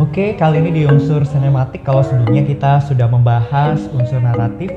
[0.00, 4.72] Oke, kali ini di unsur sinematik kalau sebelumnya kita sudah membahas unsur naratif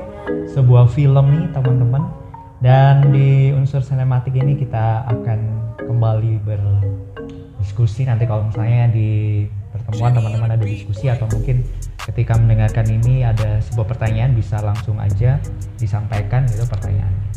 [0.52, 2.12] sebuah film nih teman-teman.
[2.60, 5.38] Dan di unsur sinematik ini kita akan
[5.80, 11.64] kembali berdiskusi nanti kalau misalnya di pertemuan teman-teman ada diskusi atau mungkin
[12.12, 15.40] ketika mendengarkan ini ada sebuah pertanyaan bisa langsung aja
[15.80, 17.32] disampaikan gitu pertanyaannya.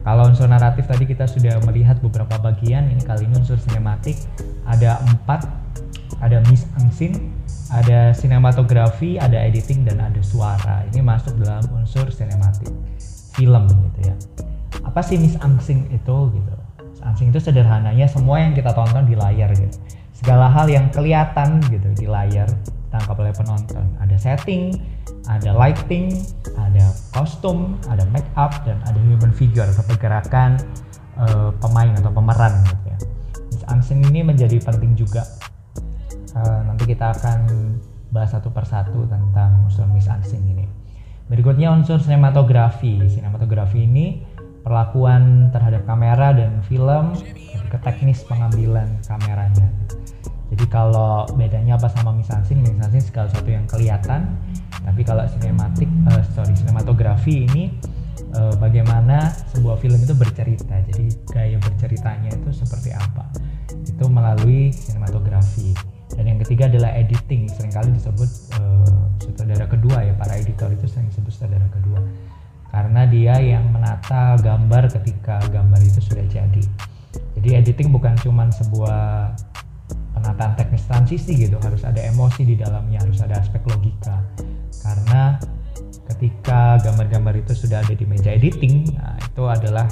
[0.00, 4.16] Kalau unsur naratif tadi kita sudah melihat beberapa bagian, ini kali ini unsur sinematik
[4.66, 5.46] ada empat,
[6.22, 7.32] ada Miss Angsin,
[7.70, 10.86] ada sinematografi, ada editing dan ada suara.
[10.90, 12.70] Ini masuk dalam unsur sinematik
[13.34, 14.14] film gitu ya.
[14.86, 16.54] Apa sih Miss Angsin itu gitu?
[17.06, 19.74] Angsin itu sederhananya semua yang kita tonton di layar gitu.
[20.16, 22.48] Segala hal yang kelihatan gitu di layar
[22.90, 23.84] tangkap oleh penonton.
[24.00, 24.74] Ada setting,
[25.28, 26.10] ada lighting,
[26.56, 30.58] ada kostum, ada make up dan ada human figure atau pergerakan
[31.18, 32.98] uh, pemain atau pemeran gitu ya.
[33.66, 35.26] Angsin ini menjadi penting juga.
[36.36, 37.48] Uh, nanti kita akan
[38.12, 40.66] bahas satu persatu tentang unsur Miss Angsin ini.
[41.26, 43.02] Berikutnya unsur sinematografi.
[43.10, 44.22] Sinematografi ini
[44.62, 47.14] perlakuan terhadap kamera dan film,
[47.70, 49.68] ke teknis pengambilan kameranya.
[50.46, 54.30] Jadi kalau bedanya apa sama misansing, misansing segala sesuatu yang kelihatan,
[54.86, 57.74] tapi kalau sinematik, uh, sorry, sinematografi ini
[58.38, 60.78] uh, bagaimana sebuah film itu bercerita.
[60.86, 63.26] Jadi gaya berceritanya itu seperti apa?
[63.86, 65.74] Itu melalui sinematografi.
[66.14, 70.86] Dan yang ketiga adalah editing, sering kali disebut uh, sutradara kedua ya, para editor itu
[70.86, 72.00] sering disebut sutradara kedua.
[72.70, 76.64] Karena dia yang menata gambar ketika gambar itu sudah jadi.
[77.36, 79.32] Jadi editing bukan cuma sebuah
[80.16, 84.24] penataan teknis transisi gitu harus ada emosi di dalamnya harus ada aspek logika
[84.80, 85.36] karena
[86.14, 89.86] ketika gambar-gambar itu sudah ada di meja editing nah itu adalah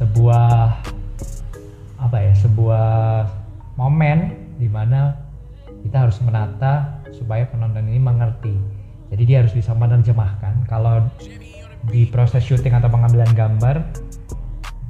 [0.00, 0.80] sebuah
[2.04, 3.24] apa ya sebuah
[3.80, 5.16] momen di mana
[5.88, 8.52] kita harus menata supaya penonton ini mengerti
[9.08, 11.00] jadi dia harus bisa menerjemahkan kalau
[11.88, 13.76] di proses syuting atau pengambilan gambar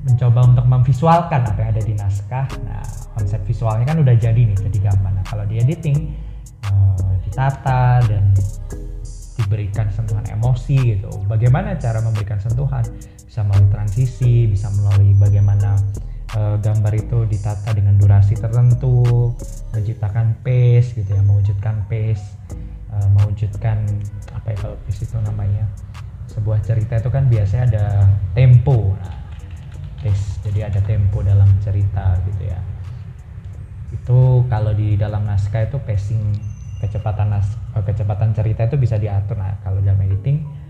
[0.04, 2.47] mencoba untuk memvisualkan apa yang ada di naskah.
[2.69, 2.84] Nah,
[3.16, 5.10] konsep visualnya kan udah jadi nih, jadi gambar.
[5.16, 6.12] Nah, kalau di editing
[6.69, 8.36] uh, ditata dan
[9.41, 11.10] diberikan sentuhan emosi gitu.
[11.26, 12.84] Bagaimana cara memberikan sentuhan?
[13.25, 15.75] Bisa melalui transisi, bisa melalui bagaimana
[16.34, 19.32] uh, gambar itu ditata dengan durasi tertentu,
[19.74, 22.22] menciptakan pace gitu ya, mewujudkan pace,
[22.90, 23.86] uh, mewujudkan
[24.34, 25.64] apa ya kalau pace itu namanya
[26.30, 27.86] sebuah cerita itu kan biasanya ada
[28.34, 28.94] tempo.
[28.98, 29.16] Nah,
[30.02, 32.60] pace jadi ada tempo dalam cerita gitu ya.
[33.94, 36.34] Itu kalau di dalam naskah itu pacing
[36.82, 39.38] kecepatan nas eh, kecepatan cerita itu bisa diatur.
[39.38, 40.64] Nah kalau dalam editing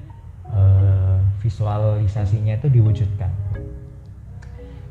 [1.45, 3.29] visualisasinya itu diwujudkan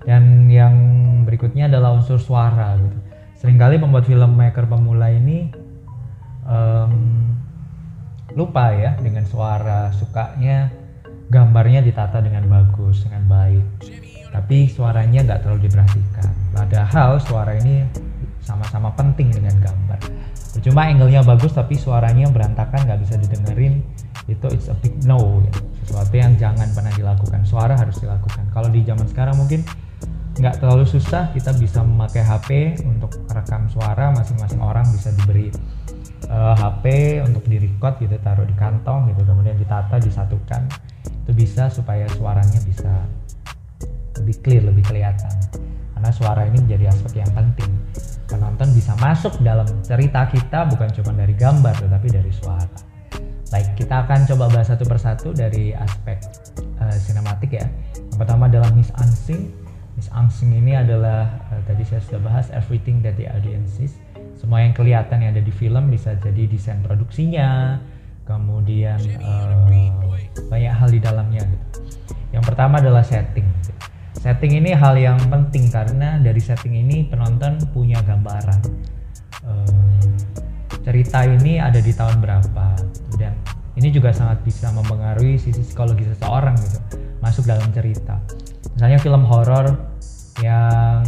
[0.03, 0.75] dan yang
[1.23, 2.97] berikutnya adalah unsur suara gitu
[3.39, 5.51] sering kali pembuat filmmaker pemula ini
[6.47, 6.93] um,
[8.33, 10.71] lupa ya dengan suara sukanya
[11.27, 13.65] gambarnya ditata dengan bagus dengan baik
[14.33, 16.33] tapi suaranya nggak terlalu diperhatikan.
[16.57, 17.85] Padahal suara ini
[18.41, 20.01] sama-sama penting dengan gambar.
[20.57, 23.85] Cuma angle-nya bagus tapi suaranya berantakan nggak bisa didengerin
[24.25, 25.53] itu it's a big no ya.
[25.83, 29.67] sesuatu yang jangan pernah dilakukan suara harus dilakukan kalau di zaman sekarang mungkin
[30.33, 35.53] nggak terlalu susah kita bisa memakai HP untuk rekam suara masing-masing orang bisa diberi
[36.29, 36.85] uh, eh, HP
[37.21, 40.65] untuk direcord gitu taruh di kantong gitu kemudian ditata disatukan
[41.23, 42.91] itu bisa supaya suaranya bisa
[44.19, 45.33] lebih clear, lebih kelihatan.
[45.95, 47.71] Karena suara ini menjadi aspek yang penting.
[48.27, 52.67] Penonton bisa masuk dalam cerita kita bukan cuma dari gambar tetapi dari suara.
[53.53, 56.17] Baik, kita akan coba bahas satu persatu dari aspek
[56.81, 57.67] uh, sinematik ya.
[57.93, 59.62] Yang pertama adalah Miss Ansing.
[59.93, 63.97] Miss Ansing ini adalah uh, tadi saya sudah bahas everything that the audience sees.
[64.37, 67.79] Semua yang kelihatan yang ada di film bisa jadi desain produksinya,
[68.27, 69.63] kemudian uh,
[70.49, 71.43] banyak hal di dalamnya.
[71.45, 71.67] Gitu.
[72.33, 73.45] Yang pertama adalah setting.
[74.17, 78.59] Setting ini hal yang penting karena dari setting ini penonton punya gambaran
[79.47, 80.03] uh,
[80.83, 82.75] cerita ini ada di tahun berapa
[83.15, 83.35] dan
[83.79, 86.79] ini juga sangat bisa mempengaruhi sisi psikologi seseorang gitu
[87.23, 88.19] masuk dalam cerita
[88.75, 89.71] misalnya film horor
[90.41, 91.03] yang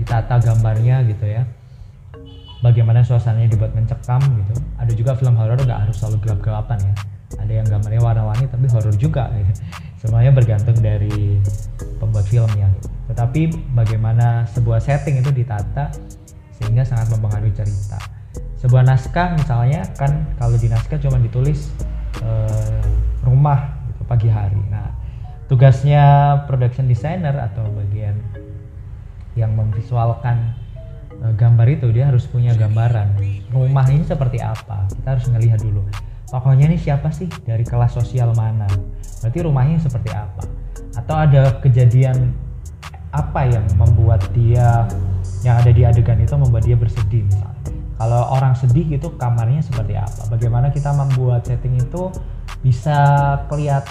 [0.00, 1.44] ditata gambarnya gitu ya.
[2.64, 4.54] Bagaimana suasananya dibuat mencekam gitu.
[4.80, 6.94] Ada juga film horor nggak harus selalu gelap-gelapan ya.
[7.36, 9.52] Ada yang gambarnya warna-warni tapi horor juga gitu
[10.06, 11.42] semuanya bergantung dari
[11.98, 12.70] pembuat filmnya
[13.06, 15.94] tetapi bagaimana sebuah setting itu ditata
[16.58, 18.00] sehingga sangat mempengaruhi cerita.
[18.58, 21.70] Sebuah naskah misalnya kan kalau di naskah cuma ditulis
[22.24, 22.82] uh,
[23.22, 24.58] rumah gitu pagi hari.
[24.72, 24.90] Nah
[25.46, 26.04] tugasnya
[26.50, 28.18] production designer atau bagian
[29.36, 30.56] yang memvisualkan
[31.22, 33.14] uh, gambar itu dia harus punya gambaran.
[33.52, 34.88] Rumah ini seperti apa?
[34.90, 35.84] Kita harus ngelihat dulu.
[36.26, 37.30] Tokohnya ini siapa sih?
[37.46, 38.66] Dari kelas sosial mana?
[39.22, 40.42] Berarti rumahnya seperti apa?
[40.98, 42.34] Atau ada kejadian
[43.14, 44.84] apa yang membuat dia
[45.46, 47.54] yang ada di adegan itu membuat dia bersedih misalnya?
[47.96, 50.28] Kalau orang sedih gitu kamarnya seperti apa?
[50.28, 52.12] Bagaimana kita membuat setting itu
[52.60, 52.98] bisa
[53.48, 53.86] kelihat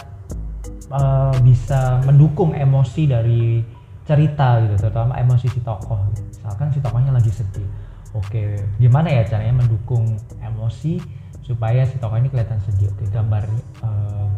[0.92, 3.63] uh, bisa mendukung emosi dari
[4.06, 5.98] cerita gitu terutama emosi si tokoh.
[6.13, 7.66] Misalkan si tokohnya lagi sedih.
[8.13, 11.02] Oke gimana ya caranya mendukung emosi
[11.42, 12.94] supaya si tokoh ini kelihatan sedih?
[12.94, 13.44] Oke gambar
[13.81, 14.30] uh,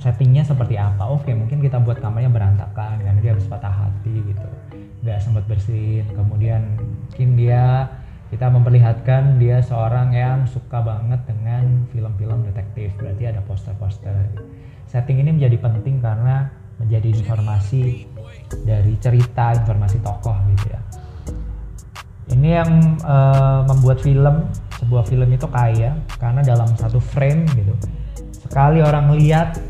[0.00, 1.04] settingnya seperti apa?
[1.04, 4.48] Oke mungkin kita buat kamarnya berantakan karena dia habis patah hati gitu.
[5.04, 6.08] Nggak sempat bersihin.
[6.10, 7.92] Kemudian mungkin dia
[8.32, 12.96] kita memperlihatkan dia seorang yang suka banget dengan film-film detektif.
[12.96, 14.32] Berarti ada poster-poster.
[14.88, 16.48] Setting ini menjadi penting karena
[16.80, 18.08] menjadi informasi
[18.62, 20.80] dari cerita informasi tokoh gitu ya.
[22.32, 22.70] Ini yang
[23.04, 24.48] uh, membuat film
[24.80, 27.74] sebuah film itu kaya karena dalam satu frame gitu.
[28.48, 29.60] Sekali orang lihat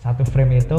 [0.00, 0.78] satu frame itu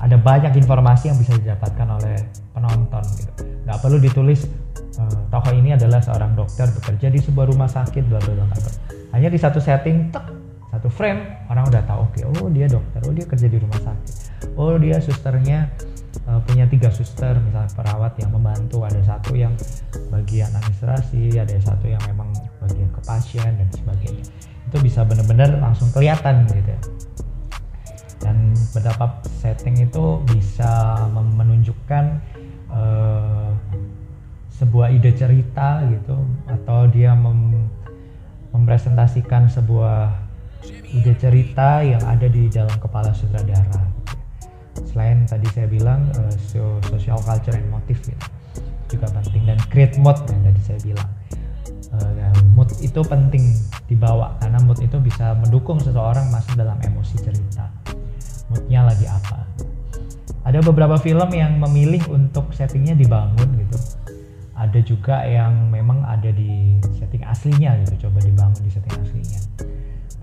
[0.00, 2.16] ada banyak informasi yang bisa didapatkan oleh
[2.56, 3.32] penonton gitu.
[3.64, 4.48] Nggak perlu ditulis
[4.98, 8.58] uh, tokoh ini adalah seorang dokter bekerja di sebuah rumah sakit bla bla bla
[9.14, 10.26] hanya di satu setting tek
[10.74, 13.78] satu frame orang udah tahu oke okay, oh dia dokter oh dia kerja di rumah
[13.78, 14.14] sakit
[14.58, 15.70] oh dia susternya
[16.26, 19.52] uh, punya tiga suster misalnya perawat yang membantu ada satu yang
[20.10, 22.30] bagian administrasi ada satu yang memang
[22.62, 24.24] bagian ke pasien dan sebagainya.
[24.70, 26.80] Itu bisa benar-benar langsung kelihatan gitu ya.
[28.24, 32.04] Dan betapa setting itu bisa menunjukkan
[32.72, 33.52] uh,
[34.54, 36.16] sebuah ide cerita gitu
[36.48, 37.68] atau dia mem
[38.54, 40.14] mempresentasikan sebuah
[40.94, 44.03] ide cerita yang ada di dalam kepala sutradara
[44.90, 46.34] selain tadi saya bilang uh,
[46.88, 48.26] social culture and motif gitu,
[48.96, 49.42] juga penting.
[49.46, 51.10] Dan create mood yang tadi saya bilang.
[51.94, 53.54] Uh, mood itu penting
[53.86, 57.70] dibawa karena mood itu bisa mendukung seseorang masuk dalam emosi cerita.
[58.50, 59.46] Moodnya lagi apa?
[60.44, 63.78] Ada beberapa film yang memilih untuk settingnya dibangun gitu.
[64.54, 69.40] Ada juga yang memang ada di setting aslinya gitu coba dibangun di setting aslinya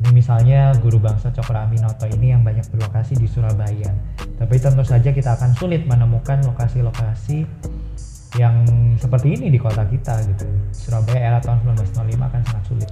[0.09, 3.93] misalnya guru bangsa Cokroaminoto ini yang banyak berlokasi di Surabaya.
[4.41, 7.45] Tapi tentu saja kita akan sulit menemukan lokasi-lokasi
[8.41, 8.65] yang
[8.97, 10.49] seperti ini di kota kita gitu.
[10.73, 12.89] Surabaya era tahun 1905 akan sangat sulit.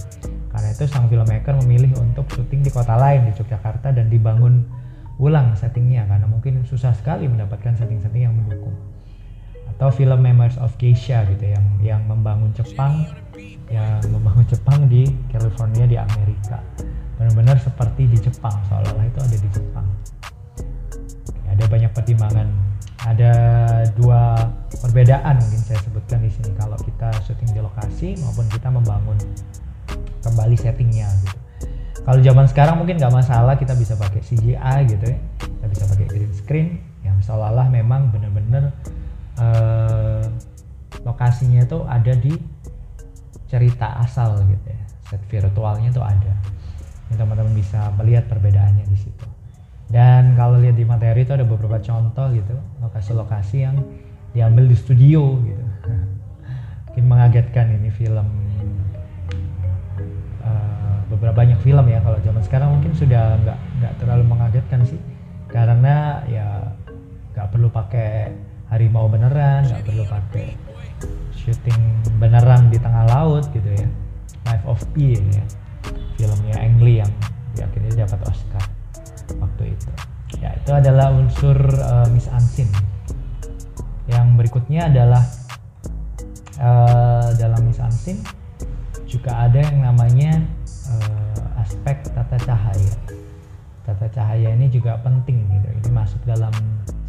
[0.54, 4.68] Karena itu sang filmmaker memilih untuk syuting di kota lain di Yogyakarta dan dibangun
[5.18, 8.78] ulang settingnya karena mungkin susah sekali mendapatkan setting-setting yang mendukung.
[9.76, 13.08] Atau film Memories of Geisha gitu yang yang membangun Jepang
[13.72, 16.60] yang membangun Jepang di California di Amerika
[17.20, 19.88] benar-benar seperti di Jepang seolah-olah itu ada di Jepang.
[21.52, 22.48] Ada banyak pertimbangan.
[23.04, 23.34] Ada
[24.00, 24.40] dua
[24.80, 26.56] perbedaan mungkin saya sebutkan di sini.
[26.56, 29.20] Kalau kita syuting di lokasi maupun kita membangun
[30.24, 31.38] kembali settingnya gitu.
[32.08, 35.20] Kalau zaman sekarang mungkin nggak masalah kita bisa pakai CGI gitu ya.
[35.44, 36.68] Kita bisa pakai green screen
[37.04, 38.72] yang seolah-olah memang benar-benar
[39.44, 40.24] uh,
[41.04, 42.32] lokasinya itu ada di
[43.52, 44.84] cerita asal gitu ya.
[45.12, 46.59] Set virtualnya itu ada
[47.18, 49.26] teman-teman bisa melihat perbedaannya di situ.
[49.90, 52.54] Dan kalau lihat di materi itu ada beberapa contoh gitu
[52.86, 53.82] lokasi-lokasi yang
[54.38, 55.66] diambil di studio gitu.
[56.90, 58.28] Mungkin mengagetkan ini film
[60.46, 65.02] uh, beberapa banyak film ya kalau zaman sekarang mungkin sudah nggak nggak terlalu mengagetkan sih.
[65.50, 66.70] Karena ya
[67.34, 68.30] nggak perlu pakai
[68.70, 70.54] harimau beneran nggak perlu pakai
[71.34, 71.82] syuting
[72.22, 73.90] beneran di tengah laut gitu ya.
[74.46, 75.46] Life of Pi ya
[76.20, 77.12] filmnya Ang Lee yang
[77.56, 78.64] di akhirnya dapat Oscar
[79.40, 79.92] waktu itu.
[80.44, 82.68] Ya itu adalah unsur uh, Miss Ansin.
[84.12, 85.24] Yang berikutnya adalah
[86.60, 88.20] uh, dalam Miss Ansin
[89.08, 90.44] juga ada yang namanya
[90.92, 92.94] uh, aspek tata cahaya.
[93.88, 95.68] Tata cahaya ini juga penting gitu.
[95.72, 96.52] Ini masuk dalam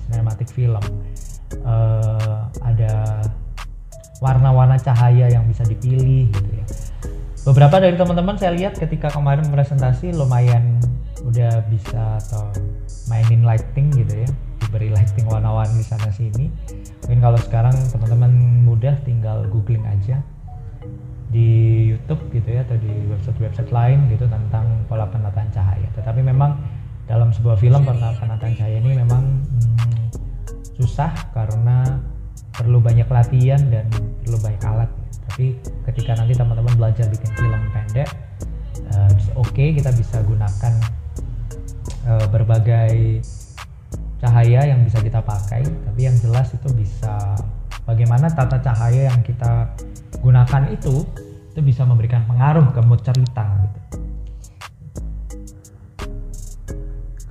[0.06, 0.80] sinematik film.
[1.66, 3.26] Uh, ada
[4.22, 6.89] warna-warna cahaya yang bisa dipilih gitu ya
[7.44, 10.76] beberapa dari teman-teman saya lihat ketika kemarin presentasi lumayan
[11.24, 12.52] udah bisa atau
[13.08, 14.30] mainin lighting gitu ya
[14.60, 16.52] diberi lighting warna-warni sana sini.
[17.08, 18.30] Mungkin kalau sekarang teman-teman
[18.62, 20.22] mudah tinggal googling aja
[21.30, 21.48] di
[21.90, 25.88] YouTube gitu ya atau di website-website lain gitu tentang pola penataan cahaya.
[25.96, 26.54] Tetapi memang
[27.10, 30.06] dalam sebuah film penataan cahaya ini memang hmm,
[30.78, 31.98] susah karena
[32.54, 33.90] perlu banyak latihan dan
[34.22, 34.90] perlu banyak alat
[35.30, 35.54] tapi
[35.86, 38.10] ketika nanti teman-teman belajar bikin film pendek
[38.90, 40.74] uh, oke okay, kita bisa gunakan
[42.10, 43.22] uh, berbagai
[44.18, 47.38] cahaya yang bisa kita pakai tapi yang jelas itu bisa
[47.86, 49.70] bagaimana tata cahaya yang kita
[50.18, 51.06] gunakan itu
[51.50, 53.80] itu bisa memberikan pengaruh ke mood cerita gitu.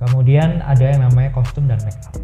[0.00, 2.16] Kemudian ada yang namanya kostum dan make up.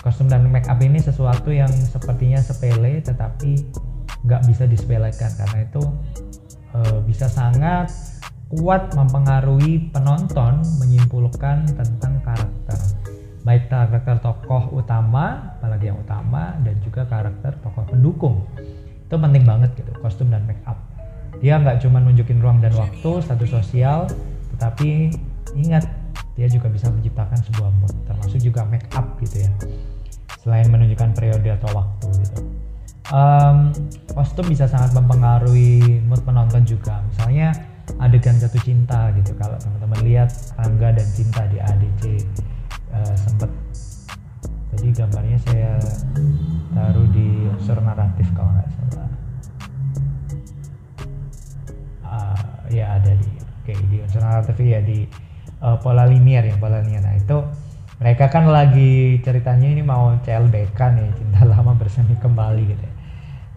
[0.00, 3.64] Kostum dan make up ini sesuatu yang sepertinya sepele tetapi
[4.22, 5.82] nggak bisa disepelekan karena itu
[6.74, 7.90] e, bisa sangat
[8.52, 12.78] kuat mempengaruhi penonton menyimpulkan tentang karakter.
[13.42, 18.46] Baik karakter tokoh utama apalagi yang utama dan juga karakter tokoh pendukung.
[19.08, 20.78] Itu penting banget gitu kostum dan make up
[21.42, 24.06] dia nggak cuma nunjukin ruang dan waktu status sosial
[24.54, 25.10] tetapi
[25.58, 25.88] ingat
[26.38, 29.50] dia juga bisa menciptakan sebuah mood termasuk juga make up gitu ya.
[30.42, 32.40] Selain menunjukkan periode atau waktu gitu
[33.10, 33.74] um,
[34.14, 37.02] kostum bisa sangat mempengaruhi mood penonton juga.
[37.10, 37.50] Misalnya
[37.98, 39.34] adegan jatuh cinta gitu.
[39.34, 40.30] Kalau teman-teman lihat
[40.62, 42.02] Angga dan Cinta di ADC
[42.94, 43.50] uh, eh, sempat
[44.72, 45.72] jadi gambarnya saya
[46.72, 49.10] taruh di unsur naratif kalau nggak salah.
[52.06, 55.04] Uh, ya ada di oke okay, di unsur naratif ya di
[55.60, 57.04] uh, pola linier yang pola linier.
[57.04, 57.36] Nah itu
[58.00, 62.91] mereka kan lagi ceritanya ini mau CLBK nih cinta lama bersemi kembali gitu ya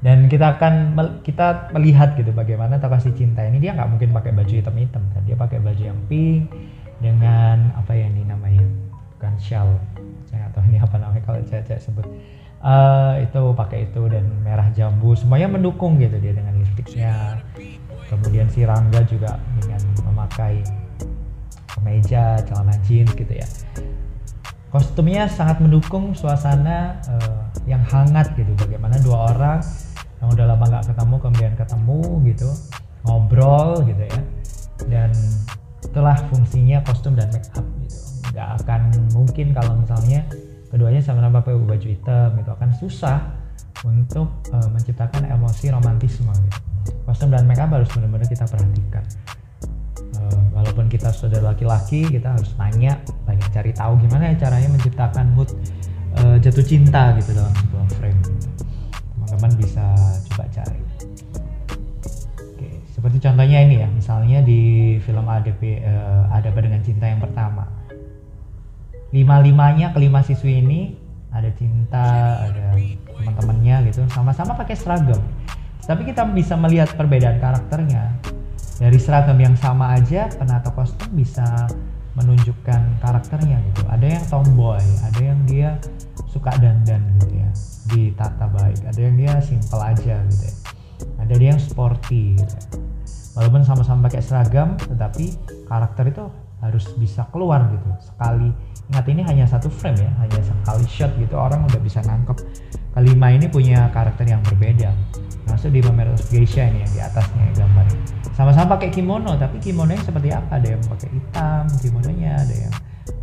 [0.06, 0.94] dan kita akan
[1.26, 3.58] kita melihat gitu bagaimana si cinta ini.
[3.58, 5.26] Dia nggak mungkin pakai baju hitam-hitam kan.
[5.26, 6.54] Dia pakai baju yang pink
[7.02, 8.62] dengan apa ya ini namanya?
[9.18, 9.82] Bukan shawl.
[10.30, 12.06] Saya nggak tahu ini apa namanya kalau cewek sebut.
[12.62, 15.18] Uh, itu pakai itu dan merah jambu.
[15.18, 17.42] Semuanya mendukung gitu dia dengan lipstiknya
[18.06, 20.62] kemudian si Rangga juga dengan memakai
[21.66, 23.48] kemeja celana jeans gitu ya.
[24.70, 28.54] Kostumnya sangat mendukung suasana uh, yang hangat gitu.
[28.54, 29.66] Bagaimana dua orang
[30.26, 32.02] yang udah lama nggak ketemu kemudian ketemu
[32.34, 32.50] gitu
[33.06, 34.20] ngobrol gitu ya.
[34.90, 35.14] Dan
[35.86, 37.98] itulah fungsinya kostum dan make up gitu.
[38.34, 38.82] Nggak akan
[39.14, 40.26] mungkin kalau misalnya
[40.74, 43.22] keduanya sama-sama pakai baju hitam itu akan susah
[43.86, 46.60] untuk uh, menciptakan emosi romantisme gitu.
[47.06, 49.06] kostum dan make up harus benar-benar kita perhatikan.
[50.18, 52.98] Uh, walaupun kita sudah laki-laki kita harus nanya
[53.30, 55.54] banyak cari tahu gimana ya caranya menciptakan mood
[56.18, 58.22] uh, jatuh cinta gitu dalam sebuah frame.
[59.16, 59.86] Teman-teman bisa
[60.36, 60.80] coba cari
[62.44, 64.62] oke seperti contohnya ini ya misalnya di
[65.00, 67.68] film ADP uh, eh, ada dengan cinta yang pertama.
[69.16, 70.92] Lima limanya kelima siswi ini
[71.32, 72.04] ada cinta
[72.52, 75.24] ada teman-temannya gitu sama-sama pakai seragam.
[75.86, 78.16] Tapi kita bisa melihat perbedaan karakternya.
[78.76, 81.68] Dari seragam yang sama aja penata kostum bisa
[82.16, 83.84] menunjukkan karakternya gitu.
[83.92, 85.76] Ada yang tomboy ada yang dia
[86.32, 87.50] suka dandan gitu ya
[87.92, 88.80] ditata baik.
[88.88, 90.56] Ada yang dia simple aja gitu ya.
[91.22, 92.66] Ada dia yang sporty gitu ya.
[93.36, 95.36] walaupun sama-sama pakai seragam tetapi
[95.68, 96.26] karakter itu
[96.66, 97.86] harus bisa keluar gitu.
[98.02, 98.50] Sekali
[98.90, 102.38] ingat ini hanya satu frame ya hanya sekali shot gitu orang udah bisa nangkep.
[102.98, 104.90] Kelima ini punya karakter yang berbeda.
[105.46, 107.86] Masuk di Mameros Geisha ini yang di atasnya ya gambar
[108.36, 110.60] sama-sama pakai kimono tapi kimononya seperti apa?
[110.60, 112.74] Ada yang pakai hitam kimononya ada yang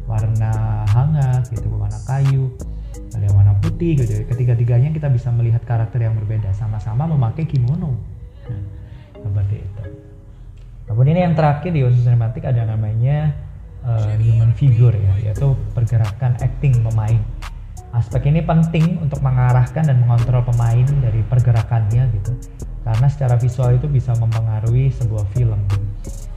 [0.09, 0.53] warna
[0.89, 2.49] hangat gitu warna kayu
[3.13, 4.09] ada yang warna putih gitu.
[4.09, 4.25] Ya.
[4.25, 6.57] ketiga-tiganya kita bisa melihat karakter yang berbeda.
[6.57, 7.93] Sama-sama memakai kimono.
[8.49, 8.63] Nah,
[9.21, 10.12] seperti itu
[10.93, 13.33] kemudian yang terakhir di usus sinematik ada namanya
[13.85, 17.21] uh, human figure ya yaitu pergerakan acting pemain.
[17.93, 22.33] Aspek ini penting untuk mengarahkan dan mengontrol pemain dari pergerakannya gitu.
[22.83, 25.61] Karena secara visual itu bisa mempengaruhi sebuah film.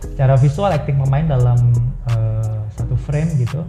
[0.04, 1.58] Secara visual acting pemain dalam
[2.12, 3.64] uh, satu frame gitu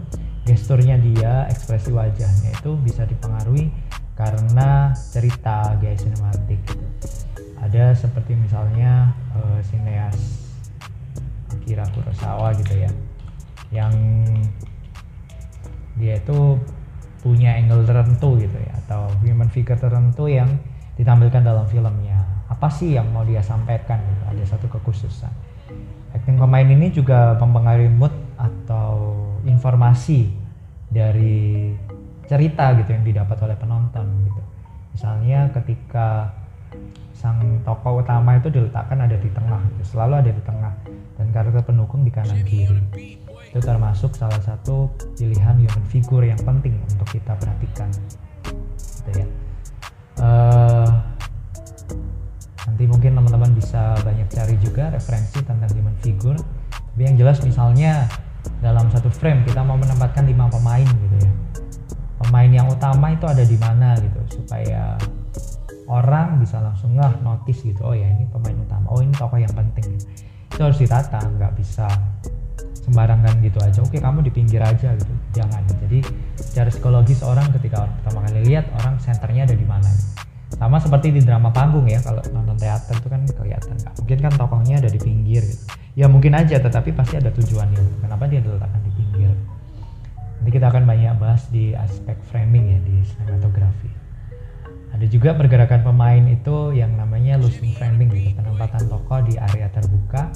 [0.46, 3.70] gesturnya dia, ekspresi wajahnya itu bisa dipengaruhi
[4.14, 6.86] karena cerita gaya sinematik gitu.
[7.58, 10.45] Ada seperti misalnya uh, sineas
[11.66, 12.90] Akira Kurosawa gitu ya,
[13.74, 13.90] yang
[15.98, 16.54] dia itu
[17.26, 20.46] punya angle tertentu gitu ya, atau human figure tertentu yang
[20.94, 22.22] ditampilkan dalam filmnya.
[22.46, 24.22] Apa sih yang mau dia sampaikan gitu?
[24.30, 25.34] Ada satu kekhususan.
[26.14, 30.30] Acting pemain ini juga mempengaruhi mood atau informasi
[30.86, 31.74] dari
[32.30, 34.42] cerita gitu yang didapat oleh penonton gitu.
[34.94, 36.30] Misalnya ketika
[37.16, 39.96] sang tokoh utama itu diletakkan ada di tengah, gitu.
[39.96, 40.72] selalu ada di tengah
[41.16, 42.80] dan karakter pendukung di kanan kiri.
[43.50, 47.88] Itu termasuk salah satu pilihan human figure yang penting untuk kita perhatikan.
[48.76, 49.26] Gitu ya.
[50.16, 50.88] Uh,
[52.68, 56.36] nanti mungkin teman-teman bisa banyak cari juga referensi tentang human figure.
[56.92, 58.08] Tapi yang jelas misalnya
[58.60, 61.32] dalam satu frame kita mau menempatkan lima pemain gitu ya
[62.26, 64.96] pemain yang utama itu ada di mana gitu supaya
[65.86, 68.86] orang bisa langsung nggak notice gitu oh ya ini pemain utama.
[68.90, 69.98] Oh ini tokoh yang penting.
[70.50, 71.86] Itu harus ditata nggak bisa
[72.86, 73.78] sembarangan gitu aja.
[73.82, 75.12] Oke kamu di pinggir aja gitu.
[75.34, 75.62] Jangan.
[75.86, 76.02] Jadi
[76.38, 79.90] secara psikologis orang ketika orang pertama kali lihat orang senternya ada di mana?
[80.56, 83.74] Sama seperti di drama panggung ya kalau nonton teater itu kan kelihatan.
[83.78, 85.64] Nggak mungkin kan tokohnya ada di pinggir gitu.
[85.96, 88.04] Ya mungkin aja tetapi pasti ada tujuannya.
[88.04, 89.32] Kenapa dia diletakkan di pinggir?
[90.38, 94.05] Nanti kita akan banyak bahas di aspek framing ya di sinematografi
[94.96, 100.32] ada juga pergerakan pemain itu yang namanya losing framing gitu penempatan tokoh di area terbuka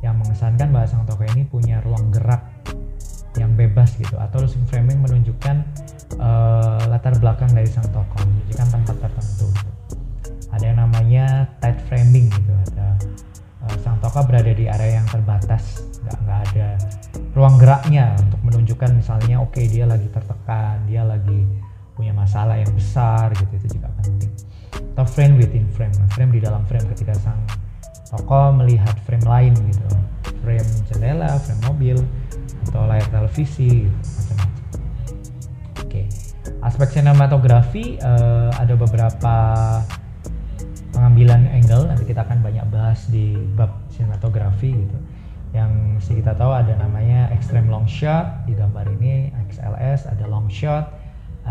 [0.00, 2.40] yang mengesankan bahwa sang tokoh ini punya ruang gerak
[3.36, 5.60] yang bebas gitu atau losing framing menunjukkan
[6.16, 9.72] uh, latar belakang dari sang tokoh menunjukkan tempat tertentu gitu.
[10.48, 12.96] ada yang namanya tight framing gitu ada
[13.68, 16.68] uh, sang tokoh berada di area yang terbatas nggak nggak ada
[17.36, 21.68] ruang geraknya untuk menunjukkan misalnya oke okay, dia lagi tertekan dia lagi
[22.00, 24.32] punya masalah yang besar gitu itu juga penting.
[24.96, 27.36] Atau frame within frame frame di dalam frame ketika sang
[28.08, 29.88] tokoh melihat frame lain gitu.
[30.40, 31.96] Frame jendela frame mobil
[32.68, 34.80] atau layar televisi gitu macam-macam.
[35.84, 36.02] Oke.
[36.64, 39.34] Aspek sinematografi uh, ada beberapa
[40.96, 44.96] pengambilan angle nanti kita akan banyak bahas di bab sinematografi gitu.
[45.52, 50.48] Yang sih kita tahu ada namanya extreme long shot di gambar ini XLS ada long
[50.48, 50.99] shot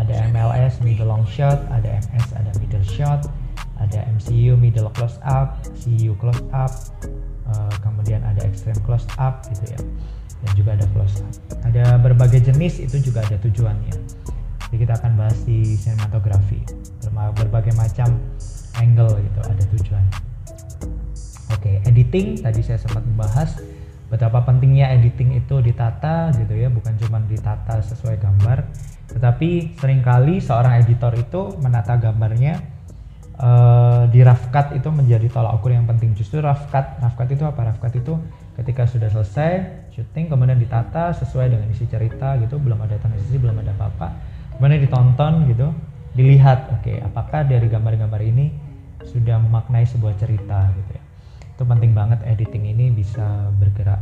[0.00, 3.28] ada MLS middle long shot ada MS ada middle shot
[3.76, 6.72] ada MCU middle close up CU close up
[7.52, 9.80] uh, kemudian ada extreme close up gitu ya
[10.40, 11.32] dan juga ada close up.
[11.68, 13.92] Ada berbagai jenis itu juga ada tujuannya.
[14.70, 16.62] Jadi kita akan bahas di sinematografi
[17.10, 18.16] berbagai macam
[18.78, 20.18] angle gitu ada tujuannya.
[21.50, 23.58] Oke, editing tadi saya sempat membahas
[24.08, 28.62] betapa pentingnya editing itu ditata gitu ya, bukan cuma ditata sesuai gambar,
[29.10, 32.62] tetapi sering kali seorang editor itu menata gambarnya
[33.38, 36.14] uh, di rough cut itu menjadi tolak ukur yang penting.
[36.14, 37.60] Justru rough cut, rough cut itu apa?
[37.66, 38.14] Rough cut itu
[38.60, 39.52] ketika sudah selesai
[39.88, 44.08] syuting kemudian ditata sesuai dengan isi cerita gitu belum ada transisi belum ada apa-apa
[44.60, 45.72] kemudian ditonton gitu
[46.12, 48.52] dilihat oke okay, apakah dari gambar-gambar ini
[49.08, 51.02] sudah memaknai sebuah cerita gitu ya
[51.56, 54.00] itu penting banget editing ini bisa bergerak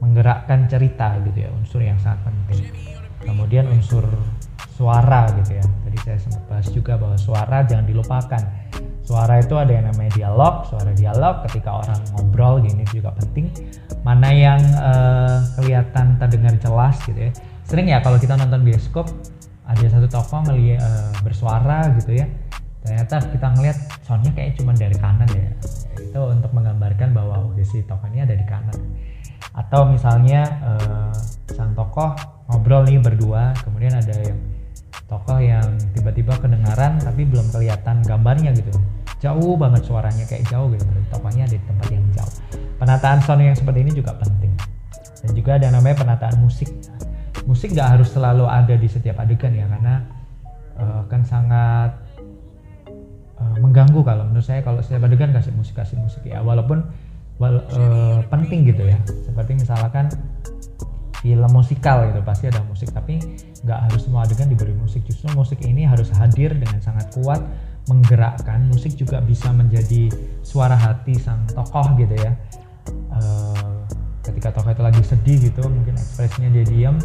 [0.00, 2.93] menggerakkan cerita gitu ya unsur yang sangat penting
[3.24, 4.04] kemudian unsur
[4.76, 5.64] suara gitu ya.
[5.64, 8.42] Tadi saya sempat bahas juga bahwa suara jangan dilupakan.
[9.04, 10.64] Suara itu ada yang namanya dialog.
[10.68, 13.52] Suara dialog ketika orang ngobrol gini juga penting.
[14.04, 17.32] Mana yang uh, kelihatan terdengar jelas gitu ya.
[17.64, 19.08] Sering ya kalau kita nonton bioskop
[19.64, 22.26] ada satu tokoh ngeliat uh, bersuara gitu ya.
[22.84, 25.48] Ternyata kita ngeliat soundnya kayak cuma dari kanan ya.
[26.00, 28.76] Itu untuk menggambarkan bahwa oh si tokoh ini ada di kanan.
[29.54, 31.14] Atau misalnya uh,
[31.52, 34.38] sang tokoh ngobrol nih berdua kemudian ada yang
[35.04, 38.72] tokoh yang tiba-tiba kedengaran tapi belum kelihatan gambarnya gitu.
[39.20, 40.84] Jauh banget suaranya kayak jauh gitu.
[41.12, 42.34] Tokohnya ada di tempat yang jauh.
[42.76, 44.52] Penataan sound yang seperti ini juga penting.
[45.24, 46.68] Dan juga ada namanya penataan musik.
[47.48, 49.94] Musik nggak harus selalu ada di setiap adegan ya karena
[50.80, 51.92] uh, kan sangat
[53.40, 56.40] uh, mengganggu kalau menurut saya kalau setiap adegan kasih musik kasih musik ya.
[56.44, 56.84] Walaupun
[57.40, 58.98] wal, uh, penting gitu ya.
[59.24, 60.08] Seperti misalkan
[61.24, 63.16] film musikal gitu pasti ada musik tapi
[63.64, 65.00] nggak harus semua adegan diberi musik.
[65.08, 67.40] Justru musik ini harus hadir dengan sangat kuat
[67.88, 68.68] menggerakkan.
[68.68, 70.12] Musik juga bisa menjadi
[70.44, 72.36] suara hati sang tokoh gitu ya.
[73.08, 73.88] Uh,
[74.20, 77.00] ketika tokoh itu lagi sedih gitu mungkin ekspresinya dia diam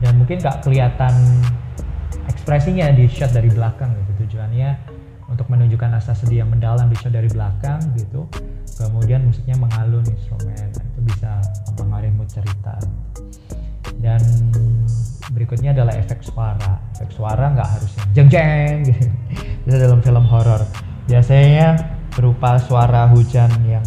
[0.00, 1.12] dan mungkin nggak kelihatan
[2.32, 4.24] ekspresinya di shot dari belakang gitu.
[4.24, 4.96] Tujuannya
[5.28, 8.24] untuk menunjukkan rasa sedih yang mendalam di shot dari belakang gitu.
[8.80, 12.80] Kemudian musiknya mengalun instrumen itu bisa mempengaruhi mood cerita
[13.98, 14.22] dan
[15.34, 16.78] berikutnya adalah efek suara.
[16.94, 19.06] Efek suara nggak harus jeng jeng gitu.
[19.66, 20.62] Bisa dalam film horor.
[21.10, 21.74] Biasanya
[22.14, 23.84] berupa suara hujan yang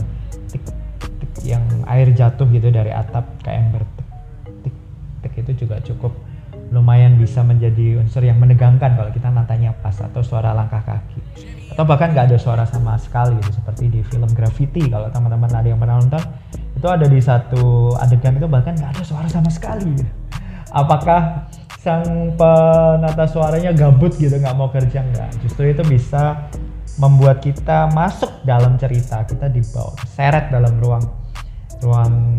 [0.52, 0.64] tik
[1.00, 3.84] tik yang air jatuh gitu dari atap kayak ember
[4.64, 4.76] tik
[5.24, 6.16] tik itu juga cukup
[6.74, 11.22] lumayan bisa menjadi unsur yang menegangkan kalau kita nantanya pas atau suara langkah kaki.
[11.70, 15.68] Atau bahkan nggak ada suara sama sekali gitu seperti di film Graffiti kalau teman-teman ada
[15.70, 16.24] yang pernah nonton
[16.84, 19.96] itu ada di satu adegan itu bahkan nggak ada suara sama sekali.
[20.68, 21.48] Apakah
[21.80, 25.48] sang penata suaranya gabut gitu nggak mau kerja nggak?
[25.48, 26.52] Justru itu bisa
[27.00, 29.24] membuat kita masuk dalam cerita.
[29.24, 31.08] Kita dibawa seret dalam ruang
[31.88, 32.36] ruang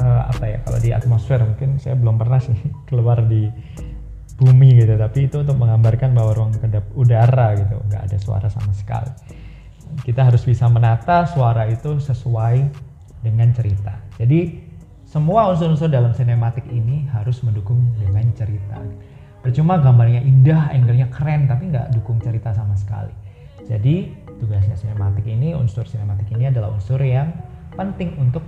[0.00, 2.56] uh, apa ya kalau di atmosfer mungkin saya belum pernah sih
[2.88, 3.52] keluar di
[4.40, 4.96] bumi gitu.
[4.96, 9.12] Tapi itu untuk menggambarkan bahwa ruang kedap udara gitu nggak ada suara sama sekali.
[10.00, 12.93] Kita harus bisa menata suara itu sesuai
[13.24, 13.96] dengan cerita.
[14.20, 14.60] Jadi
[15.08, 18.76] semua unsur-unsur dalam sinematik ini harus mendukung dengan cerita.
[19.40, 23.12] Percuma gambarnya indah, angle-nya keren, tapi nggak dukung cerita sama sekali.
[23.64, 27.32] Jadi tugasnya sinematik ini, unsur sinematik ini adalah unsur yang
[27.72, 28.44] penting untuk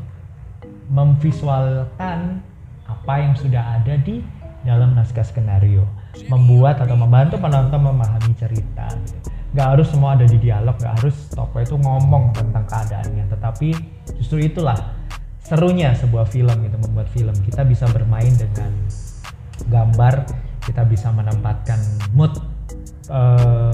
[0.93, 2.45] memvisualkan
[2.87, 4.21] apa yang sudah ada di
[4.63, 5.87] dalam naskah skenario.
[6.27, 9.19] Membuat atau membantu penonton memahami cerita gitu.
[9.57, 13.73] Gak harus semua ada di dialog, gak harus tokoh itu ngomong tentang keadaannya, tetapi
[14.21, 14.77] justru itulah
[15.41, 17.33] serunya sebuah film gitu membuat film.
[17.47, 18.73] Kita bisa bermain dengan
[19.71, 20.29] gambar
[20.67, 21.79] kita bisa menempatkan
[22.13, 22.35] mood
[23.09, 23.73] uh,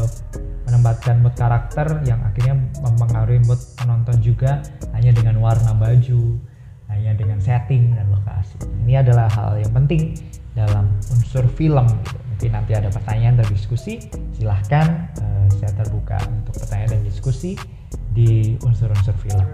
[0.69, 4.61] menempatkan mood karakter yang akhirnya mempengaruhi mood penonton juga
[4.95, 6.37] hanya dengan warna baju
[6.93, 8.61] hanya dengan setting dan lokasi.
[8.85, 10.13] Ini adalah hal yang penting
[10.53, 14.03] dalam unsur film gitu mungkin nanti ada pertanyaan dan diskusi
[14.35, 17.55] silahkan uh, saya terbuka untuk pertanyaan dan diskusi
[18.11, 19.47] di unsur-unsur film